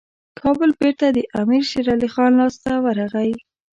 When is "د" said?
1.11-1.19